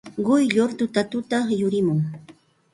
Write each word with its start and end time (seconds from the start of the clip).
Quyllur 0.27 0.71
tutatuta 0.79 1.37
yurimun. 1.61 2.01